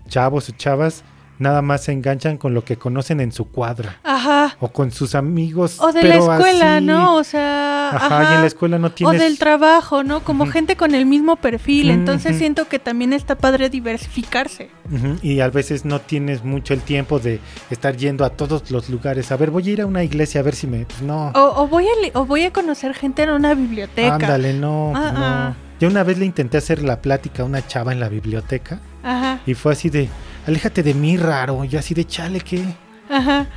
chavos 0.07 0.47
o 0.49 0.53
chavas 0.53 1.03
nada 1.39 1.61
más 1.61 1.83
se 1.83 1.91
enganchan 1.91 2.37
con 2.37 2.53
lo 2.53 2.63
que 2.63 2.77
conocen 2.77 3.19
en 3.19 3.31
su 3.31 3.45
cuadra 3.49 3.97
Ajá. 4.03 4.55
o 4.59 4.69
con 4.69 4.91
sus 4.91 5.15
amigos. 5.15 5.77
O 5.79 5.91
de 5.91 6.03
la 6.03 6.15
escuela, 6.15 6.77
así- 6.77 6.85
¿no? 6.85 7.15
O 7.15 7.23
sea, 7.23 7.89
Ajá, 7.89 8.31
y 8.31 8.35
en 8.35 8.41
la 8.41 8.47
escuela 8.47 8.77
no 8.77 8.87
O 8.87 8.91
tienes... 8.91 9.19
del 9.21 9.37
trabajo, 9.37 10.03
¿no? 10.03 10.21
Como 10.23 10.45
gente 10.47 10.75
con 10.75 10.95
el 10.95 11.05
mismo 11.05 11.35
perfil. 11.35 11.89
Entonces 11.91 12.37
siento 12.37 12.67
que 12.67 12.79
también 12.79 13.13
está 13.13 13.35
padre 13.35 13.69
diversificarse. 13.69 14.69
Ujú, 14.91 15.17
Y 15.21 15.39
a 15.39 15.49
veces 15.49 15.85
no 15.85 15.99
tienes 16.01 16.43
mucho 16.43 16.73
el 16.73 16.81
tiempo 16.81 17.19
de 17.19 17.39
estar 17.69 17.95
yendo 17.97 18.23
a 18.25 18.29
todos 18.29 18.69
los 18.71 18.89
lugares. 18.89 19.31
A 19.31 19.37
ver, 19.37 19.51
voy 19.51 19.67
a 19.69 19.71
ir 19.71 19.81
a 19.81 19.85
una 19.85 20.03
iglesia 20.03 20.41
a 20.41 20.43
ver 20.43 20.55
si 20.55 20.67
me... 20.67 20.85
Pues 20.85 21.01
no. 21.01 21.27
O, 21.35 21.63
o 21.63 21.67
voy 21.67 21.85
a, 21.85 22.17
o 22.19 22.25
voy 22.25 22.43
a 22.43 22.53
conocer 22.53 22.93
gente 22.93 23.23
en 23.23 23.29
una 23.31 23.53
biblioteca. 23.55 24.15
Ándale, 24.15 24.53
no, 24.53 24.93
Ah, 24.95 25.13
ah. 25.15 25.49
no. 25.49 25.65
Yo 25.79 25.89
una 25.89 26.03
vez 26.03 26.17
le 26.17 26.25
intenté 26.25 26.57
hacer 26.57 26.81
la 26.81 27.01
plática 27.01 27.43
a 27.43 27.45
una 27.45 27.65
chava 27.67 27.91
en 27.91 27.99
la 27.99 28.07
biblioteca 28.07 28.79
Ajá, 29.03 29.39
y 29.45 29.55
fue 29.55 29.73
así 29.73 29.89
de, 29.89 30.07
aléjate 30.47 30.83
de 30.83 30.93
mí, 30.93 31.17
raro. 31.17 31.63
Y 31.63 31.69
yo 31.69 31.79
así 31.79 31.93
de, 31.93 32.05
chale, 32.05 32.39
¿qué? 32.39 32.63
ajá. 33.09 33.47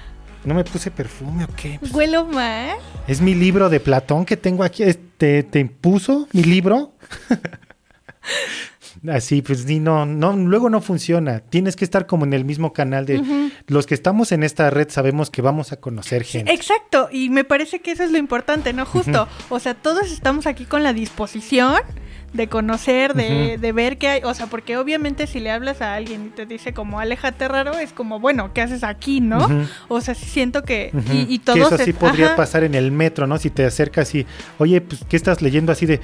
¿No 0.44 0.54
me 0.54 0.64
puse 0.64 0.90
perfume 0.90 1.44
o 1.44 1.48
qué? 1.56 1.78
Pues, 1.80 1.92
Huelo 1.92 2.24
mal. 2.24 2.76
es 3.06 3.20
mi 3.20 3.34
libro 3.34 3.68
de 3.68 3.80
Platón 3.80 4.24
que 4.24 4.36
tengo 4.36 4.62
aquí. 4.62 4.82
Este, 4.82 5.42
¿Te 5.42 5.58
impuso 5.58 6.28
mi 6.32 6.44
libro? 6.44 6.92
Así, 9.08 9.42
pues 9.42 9.60
sí, 9.62 9.78
no, 9.78 10.06
no, 10.06 10.32
luego 10.36 10.70
no 10.70 10.80
funciona. 10.80 11.40
Tienes 11.40 11.76
que 11.76 11.84
estar 11.84 12.06
como 12.06 12.24
en 12.24 12.32
el 12.32 12.44
mismo 12.44 12.72
canal 12.72 13.06
de 13.06 13.50
los 13.66 13.86
que 13.86 13.94
estamos 13.94 14.32
en 14.32 14.42
esta 14.42 14.70
red 14.70 14.88
sabemos 14.90 15.30
que 15.30 15.40
vamos 15.40 15.72
a 15.72 15.76
conocer 15.76 16.24
gente. 16.24 16.52
Exacto, 16.52 17.08
y 17.12 17.28
me 17.30 17.44
parece 17.44 17.80
que 17.80 17.92
eso 17.92 18.02
es 18.02 18.10
lo 18.10 18.18
importante, 18.18 18.72
¿no? 18.72 18.84
Justo, 18.84 19.28
o 19.50 19.60
sea, 19.60 19.74
todos 19.74 20.10
estamos 20.10 20.46
aquí 20.46 20.64
con 20.64 20.82
la 20.82 20.92
disposición 20.92 21.76
de 22.32 22.46
conocer, 22.48 23.14
de, 23.14 23.56
de 23.58 23.72
ver 23.72 23.96
qué 23.96 24.08
hay, 24.08 24.20
o 24.22 24.34
sea, 24.34 24.46
porque 24.48 24.76
obviamente 24.76 25.26
si 25.26 25.40
le 25.40 25.50
hablas 25.50 25.80
a 25.80 25.94
alguien 25.94 26.26
y 26.26 26.28
te 26.28 26.44
dice 26.46 26.74
como 26.74 27.00
aléjate 27.00 27.48
raro, 27.48 27.78
es 27.78 27.92
como, 27.92 28.20
bueno, 28.20 28.52
¿qué 28.52 28.60
haces 28.60 28.84
aquí, 28.84 29.20
no? 29.20 29.48
O 29.88 30.00
sea, 30.02 30.14
siento 30.14 30.62
que, 30.62 30.90
Ujú. 30.92 31.12
y, 31.12 31.34
y 31.34 31.38
que 31.38 31.52
eso 31.60 31.78
sí 31.78 31.90
es- 31.90 31.96
podría 31.96 32.26
ajá, 32.26 32.36
pasar 32.36 32.64
en 32.64 32.74
el 32.74 32.92
metro, 32.92 33.26
¿no? 33.26 33.38
Si 33.38 33.48
te 33.50 33.64
acercas 33.64 34.14
y, 34.14 34.26
oye, 34.58 34.80
pues, 34.82 35.04
¿qué 35.08 35.16
estás 35.16 35.40
leyendo 35.42 35.72
así 35.72 35.86
de... 35.86 36.00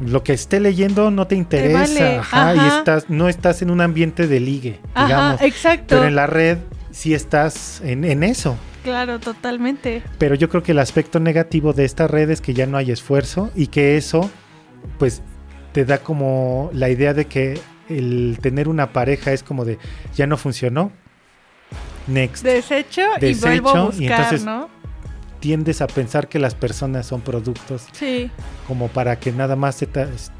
Lo 0.00 0.24
que 0.24 0.32
esté 0.32 0.60
leyendo 0.60 1.10
no 1.10 1.26
te 1.26 1.34
interesa, 1.36 1.78
vale, 1.78 2.16
ajá, 2.16 2.54
y 2.56 2.58
estás, 2.78 3.10
no 3.10 3.28
estás 3.28 3.60
en 3.60 3.70
un 3.70 3.82
ambiente 3.82 4.26
de 4.26 4.40
ligue, 4.40 4.80
Ajá, 4.94 5.06
digamos. 5.06 5.42
exacto. 5.42 5.84
Pero 5.88 6.04
en 6.06 6.14
la 6.16 6.26
red 6.26 6.56
sí 6.90 7.12
estás 7.12 7.82
en, 7.84 8.02
en 8.04 8.22
eso. 8.22 8.56
Claro, 8.82 9.18
totalmente. 9.20 10.02
Pero 10.18 10.36
yo 10.36 10.48
creo 10.48 10.62
que 10.62 10.72
el 10.72 10.78
aspecto 10.78 11.20
negativo 11.20 11.74
de 11.74 11.84
esta 11.84 12.06
red 12.08 12.30
es 12.30 12.40
que 12.40 12.54
ya 12.54 12.64
no 12.66 12.78
hay 12.78 12.90
esfuerzo 12.92 13.50
y 13.54 13.66
que 13.66 13.98
eso, 13.98 14.30
pues, 14.98 15.20
te 15.74 15.84
da 15.84 15.98
como 15.98 16.70
la 16.72 16.88
idea 16.88 17.12
de 17.14 17.24
que 17.24 17.60
el 17.88 18.38
tener 18.40 18.68
una 18.68 18.92
pareja 18.92 19.32
es 19.32 19.42
como 19.42 19.64
de, 19.64 19.78
ya 20.14 20.24
no 20.28 20.36
funcionó. 20.36 20.92
Next. 22.06 22.44
Desecho, 22.44 23.02
y 23.20 23.34
vuelvo 23.34 23.70
a 23.70 23.72
y 23.72 23.84
buscar, 23.86 24.00
entonces- 24.00 24.44
¿no? 24.44 24.68
Tiendes 25.40 25.82
a 25.82 25.88
pensar 25.88 26.28
que 26.28 26.38
las 26.38 26.54
personas 26.54 27.04
son 27.06 27.20
productos 27.20 27.86
Sí, 27.92 28.30
como 28.66 28.88
para 28.88 29.18
que 29.18 29.30
nada 29.30 29.56
más 29.56 29.76
te, 29.76 29.86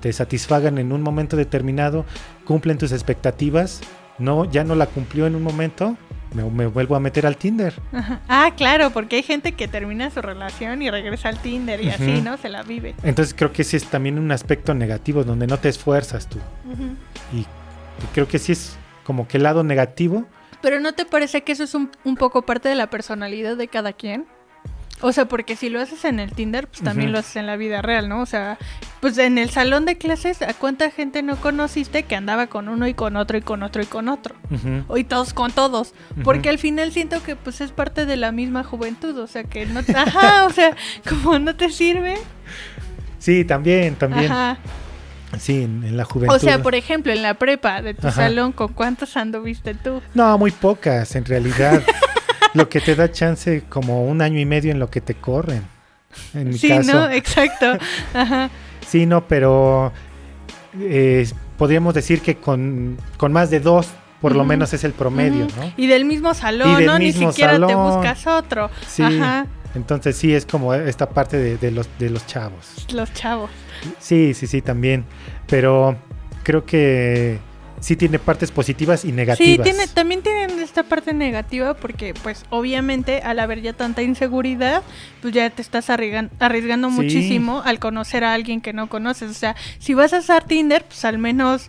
te 0.01 0.13
satisfagan 0.15 0.79
en 0.79 0.93
un 0.93 1.03
momento 1.03 1.37
determinado, 1.37 2.07
cumplen 2.47 2.79
tus 2.79 2.91
expectativas, 2.93 3.81
no, 4.19 4.47
ya 4.51 4.65
no 4.65 4.75
la 4.77 4.87
cumplió 4.87 5.27
en 5.27 5.35
un 5.35 5.43
momento, 5.43 5.99
me, 6.33 6.45
me 6.45 6.67
vuelvo 6.67 6.97
a 6.97 7.01
meter 7.01 7.27
al 7.27 7.37
Tinder. 7.37 7.75
Ajá. 7.93 8.21
Ah, 8.29 8.53
claro, 8.57 8.91
porque 8.91 9.17
hay 9.17 9.23
gente 9.23 9.53
que 9.53 9.69
termina 9.69 10.11
su 10.11 10.23
relación 10.23 10.83
y 10.83 10.91
regresa 10.91 11.29
al 11.29 11.39
Tinder 11.39 11.81
y 11.81 11.91
así. 11.91 12.21
¿no? 12.23 12.37
Se 12.37 12.49
la 12.49 12.63
vive. 12.63 12.95
Entonces 13.03 13.35
creo 13.37 13.53
que 13.53 13.63
ese 13.63 13.77
es 13.77 13.85
también 13.87 14.19
un 14.19 14.33
aspecto 14.33 14.75
negativo 14.75 15.25
donde 15.25 15.47
no 15.47 15.59
te 15.59 15.69
esfuerzas 15.69 16.29
tú. 16.29 16.39
Ujú. 16.71 16.97
Y 17.33 17.47
creo 18.13 18.29
que 18.29 18.39
sí 18.39 18.53
es 18.53 18.77
como 19.05 19.29
que 19.29 19.37
el 19.37 19.43
lado 19.43 19.63
negativo. 19.65 20.27
Pero 20.61 20.81
¿no 20.81 20.93
te 20.93 21.05
parece 21.05 21.43
que 21.43 21.53
eso 21.53 21.65
es 21.65 21.75
un, 21.75 21.91
un 22.05 22.17
poco 22.17 22.43
parte 22.43 22.69
de 22.69 22.75
la 22.75 22.89
personalidad 22.89 23.57
de 23.57 23.69
cada 23.69 23.93
quien? 23.93 24.27
O 25.01 25.13
sea, 25.13 25.27
porque 25.27 25.57
si 25.57 25.69
lo 25.69 25.81
haces 25.81 26.05
en 26.05 26.21
el 26.21 26.33
Tinder, 26.33 26.69
pues 26.69 26.83
también 26.83 27.13
lo 27.13 27.19
haces 27.19 27.37
en 27.37 27.47
la 27.47 27.57
vida 27.57 27.83
real, 27.83 28.09
¿no? 28.09 28.21
O 28.21 28.27
sea, 28.27 28.59
pues 29.05 29.19
en 29.19 29.37
el 29.37 29.51
salón 29.51 29.85
de 29.85 29.99
clases, 29.99 30.41
¿a 30.41 30.55
cuánta 30.55 30.91
gente 30.91 31.23
no 31.23 31.37
conociste 31.37 32.05
que 32.05 32.17
andaba 32.17 32.47
con 32.47 32.71
uno 32.71 32.89
y 32.89 32.95
con 32.95 33.19
otro 33.19 33.37
y 33.37 33.43
con 33.43 33.63
otro 33.63 33.83
y 33.83 33.85
con 33.85 34.09
otro? 34.09 34.35
Ujú. 34.51 34.97
Y 34.97 35.05
todos 35.05 35.35
con 35.35 35.53
todos. 35.53 35.93
Porque 36.23 36.49
al 36.49 36.59
final 36.59 36.91
siento 36.91 37.23
que 37.23 37.37
pues 37.37 37.61
es 37.61 37.71
parte 37.71 38.07
de 38.07 38.17
la 38.17 38.33
misma 38.33 38.65
juventud. 38.65 39.19
O 39.19 39.27
sea, 39.27 39.45
que 39.45 39.67
no... 39.67 39.81
Ajá, 39.95 40.47
o 40.47 40.51
sea, 40.51 40.75
como 41.07 41.39
no 41.39 41.55
te 41.55 41.69
sirve. 41.69 42.15
Sí, 43.19 43.45
también, 43.45 43.95
también. 43.97 44.33
Ajá. 44.33 44.57
Sí, 45.39 45.65
en, 45.65 45.85
en 45.85 45.99
la 45.99 46.07
juventud. 46.07 46.35
O 46.35 46.39
sea, 46.39 46.63
por 46.63 46.75
ejemplo, 46.75 47.13
en 47.13 47.21
la 47.21 47.35
prepa 47.35 47.83
de 47.83 47.93
tu 47.93 48.07
Ajá. 48.07 48.23
salón, 48.23 48.53
¿con 48.53 48.73
cuántos 48.73 49.19
anduviste 49.19 49.75
tú? 49.75 50.01
No, 50.15 50.39
muy 50.39 50.51
pocas 50.51 51.15
en 51.15 51.27
realidad. 51.27 51.83
lo 52.55 52.71
que 52.71 52.81
te 52.81 52.95
da 52.95 53.13
chance 53.13 53.65
como 53.69 54.07
un 54.07 54.23
año 54.23 54.41
y 54.41 54.47
medio 54.47 54.73
en 54.73 54.79
lo 54.79 54.89
que 54.89 55.03
te 55.03 55.15
corren. 55.15 55.63
En 56.33 56.49
mi 56.49 56.57
sí, 56.57 56.71
caso. 56.71 56.91
¿no? 56.91 57.11
Exacto. 57.11 57.77
Ajá. 58.15 58.49
Sí, 58.95 59.07
no, 59.07 59.27
pero 59.27 59.93
eh, 60.79 61.29
podríamos 61.59 61.95
decir 61.95 62.21
que 62.21 62.37
con, 62.37 62.97
con 63.17 63.33
más 63.33 63.51
de 63.51 63.59
dos, 63.59 63.89
por 64.21 64.37
lo 64.37 64.45
menos 64.45 64.73
es 64.73 64.85
el 64.85 64.93
promedio. 64.93 65.49
Y 65.77 65.89
del 65.89 66.05
mismo 66.05 66.33
salón, 66.33 66.77
del 66.77 66.87
¿no? 66.87 66.99
mismo 67.01 67.27
Ni 67.27 67.33
siquiera 67.33 67.55
te 67.67 67.75
buscas 67.75 68.25
otro. 68.29 68.71
Sí. 68.87 69.03
Ajá. 69.03 69.49
Entonces 69.75 70.17
sí 70.17 70.33
es 70.33 70.47
como 70.47 70.73
esta 70.75 71.11
parte 71.11 71.39
de, 71.39 71.57
de 71.57 71.73
los, 71.73 71.89
de 71.99 72.09
los 72.09 72.25
chavos. 72.29 72.87
Los 72.93 73.13
chavos. 73.13 73.51
Sí, 73.99 74.33
sí, 74.33 74.47
sí, 74.47 74.63
también. 74.63 75.05
Pero 75.49 75.97
creo 76.45 76.65
que 76.65 77.41
sí 77.85 77.97
tiene 77.97 78.19
partes 78.19 78.51
positivas 78.51 79.05
y 79.05 79.09
Sí, 79.09 79.13
negativas. 79.13 79.63
tiene, 79.63 79.87
también 79.89 80.23
tienen 80.23 80.59
esta 80.63 80.85
parte 80.85 81.13
negativa 81.13 81.75
porque, 81.75 82.15
pues, 82.15 82.47
obviamente, 82.49 83.19
al 83.21 83.39
haber 83.39 83.61
ya 83.61 83.75
tanta 83.75 84.01
inseguridad, 84.01 84.83
pues 85.21 85.35
ya 85.35 85.51
te 85.51 85.61
estás 85.61 85.91
arriesgan- 85.91 86.31
arriesgando 86.39 86.89
Sí. 86.89 86.95
muchísimo 86.95 87.61
al 87.63 87.79
conocer 87.81 88.25
a 88.25 88.33
alguien 88.33 88.63
que 88.63 88.73
no 88.73 88.89
conoces. 88.89 89.31
O 89.31 89.35
sea, 89.35 89.55
si 89.79 89.93
vas 89.93 90.15
a 90.15 90.21
usar 90.21 90.45
Tinder, 90.45 90.83
pues 90.87 91.05
al 91.05 91.19
menos, 91.19 91.69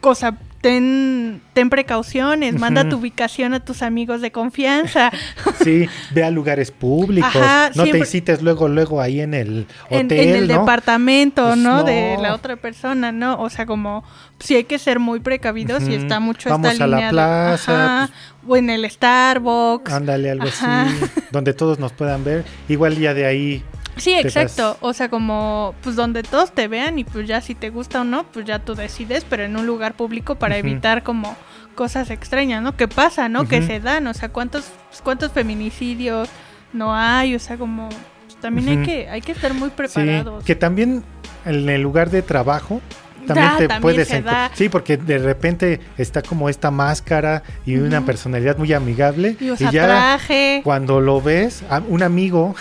cosa, 0.00 0.36
ten, 0.66 1.40
ten 1.52 1.70
precauciones, 1.70 2.58
manda 2.58 2.88
tu 2.88 2.96
ubicación 2.96 3.54
a 3.54 3.60
tus 3.60 3.82
amigos 3.82 4.20
de 4.20 4.32
confianza. 4.32 5.12
Sí, 5.62 5.88
ve 6.12 6.22
a 6.22 6.30
lugares 6.30 6.70
públicos. 6.70 7.34
Ajá, 7.34 7.70
no 7.74 7.82
siempre- 7.84 8.00
te 8.00 8.06
cites 8.06 8.42
luego, 8.42 8.68
luego 8.68 9.00
ahí 9.00 9.20
en 9.20 9.34
el 9.34 9.66
en, 9.90 10.06
hotel, 10.06 10.20
en 10.20 10.34
el 10.36 10.48
¿no? 10.48 10.60
departamento, 10.60 11.44
Pues 11.46 11.56
¿no? 11.58 11.78
no. 11.78 11.84
De 11.84 12.16
la 12.20 12.34
otra 12.34 12.56
persona, 12.56 13.10
¿no? 13.10 13.40
O 13.40 13.50
sea, 13.50 13.66
como 13.66 14.04
sí 14.38 14.54
hay 14.54 14.64
que 14.64 14.78
ser 14.78 15.00
muy 15.00 15.18
precavidos 15.20 15.88
y 15.88 15.94
está 15.94 16.20
mucho 16.20 16.50
Vamos 16.50 16.70
esta 16.72 16.84
a 16.84 16.86
la 16.86 16.96
línea 16.96 17.10
plaza, 17.10 18.10
pues, 18.40 18.50
o 18.50 18.56
en 18.56 18.70
el 18.70 18.88
Starbucks. 18.88 19.92
Ándale, 19.92 20.30
algo 20.30 20.46
Ajá. 20.46 20.82
así, 20.82 20.96
donde 21.32 21.52
todos 21.52 21.78
nos 21.78 21.92
puedan 21.92 22.22
ver. 22.22 22.44
Igual 22.68 22.96
ya 22.98 23.12
de 23.14 23.26
ahí, 23.26 23.64
Sí, 23.96 24.14
exacto. 24.14 24.76
O 24.80 24.92
sea, 24.92 25.08
como 25.08 25.74
pues 25.82 25.96
donde 25.96 26.22
todos 26.22 26.52
te 26.52 26.68
vean 26.68 26.98
y 26.98 27.04
pues 27.04 27.26
ya 27.26 27.40
si 27.40 27.54
te 27.54 27.70
gusta 27.70 28.02
o 28.02 28.04
no, 28.04 28.24
pues 28.24 28.44
ya 28.44 28.58
tú 28.58 28.74
decides, 28.74 29.24
pero 29.28 29.44
en 29.44 29.56
un 29.56 29.66
lugar 29.66 29.94
público 29.94 30.34
para 30.36 30.56
evitar 30.56 31.02
como 31.02 31.34
cosas 31.74 32.10
extrañas, 32.10 32.62
¿no? 32.62 32.76
Que 32.76 32.88
pasa, 32.88 33.28
¿no? 33.28 33.46
Que 33.46 33.58
Ujú. 33.58 33.66
se 33.66 33.80
dan, 33.80 34.06
o 34.06 34.14
sea, 34.14 34.28
cuántos 34.30 34.64
cuántos 35.02 35.32
feminicidios 35.32 36.28
no 36.72 36.94
hay, 36.94 37.34
o 37.34 37.38
sea, 37.38 37.56
como 37.56 37.88
pues, 37.88 38.36
también 38.40 38.68
hay 38.68 38.86
que 38.86 39.08
hay 39.08 39.20
que 39.20 39.32
estar 39.32 39.54
muy 39.54 39.68
sí, 39.68 39.74
preparados. 39.76 40.44
que 40.44 40.54
también 40.54 41.04
en 41.44 41.68
el 41.68 41.80
lugar 41.80 42.10
de 42.10 42.22
trabajo 42.22 42.80
también 43.26 43.48
Da, 43.48 43.56
te 43.58 43.68
también 43.68 43.82
puedes 43.82 44.08
se 44.08 44.22
da. 44.22 44.50
Sí, 44.54 44.68
porque 44.68 44.96
de 44.96 45.18
repente 45.18 45.80
está 45.98 46.22
como 46.22 46.48
esta 46.48 46.70
máscara 46.70 47.42
y 47.64 47.76
una 47.76 48.04
personalidad 48.04 48.56
muy 48.56 48.72
amigable 48.72 49.36
Y 49.40 49.54
ya 49.70 49.84
traje. 49.84 50.60
cuando 50.64 51.00
lo 51.00 51.20
ves, 51.20 51.62
a 51.68 51.80
un 51.80 52.02
amigo 52.02 52.54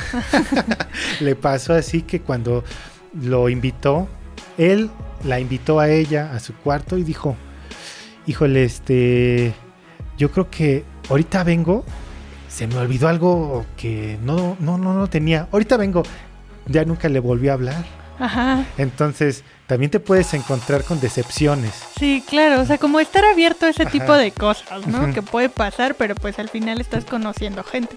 le 1.20 1.36
pasó 1.36 1.74
así 1.74 2.02
que 2.02 2.22
cuando 2.22 2.64
lo 3.22 3.50
invitó, 3.50 4.08
él 4.58 4.90
la 5.24 5.40
invitó 5.40 5.80
a 5.80 5.90
ella 5.90 6.32
a 6.34 6.40
su 6.40 6.54
cuarto 6.56 6.98
y 6.98 7.04
dijo, 7.04 7.36
híjole, 8.28 8.64
este, 8.64 9.54
yo 10.18 10.32
creo 10.32 10.50
que 10.50 10.84
ahorita 11.10 11.44
vengo, 11.44 11.86
se 12.50 12.68
me 12.68 12.78
olvidó 12.78 13.08
algo 13.08 13.66
que 13.78 14.18
no, 14.24 14.56
no, 14.60 14.78
no, 14.78 14.94
no 14.94 15.08
tenía, 15.10 15.48
ahorita 15.52 15.78
vengo, 15.78 16.04
ya 16.68 16.86
nunca 16.86 17.10
le 17.10 17.20
volvió 17.20 17.52
a 17.52 17.54
hablar. 17.56 18.05
Ajá. 18.20 18.66
Entonces, 18.78 19.44
también 19.68 19.92
te 19.92 20.00
puedes 20.00 20.34
encontrar 20.34 20.84
con 20.84 21.00
decepciones. 21.00 21.74
Sí, 21.98 22.24
claro, 22.28 22.62
o 22.62 22.66
sea, 22.66 22.78
como 22.78 23.00
estar 23.00 23.26
abierto 23.26 23.66
a 23.66 23.70
ese 23.70 23.84
Ajá. 23.84 23.92
tipo 23.92 24.14
de 24.14 24.32
cosas, 24.32 24.86
¿no? 24.88 25.14
Que 25.14 25.22
puede 25.22 25.50
pasar, 25.50 25.96
pero 25.96 26.16
pues 26.16 26.40
al 26.40 26.50
final 26.50 26.80
estás 26.82 27.06
conociendo 27.06 27.64
gente. 27.64 27.94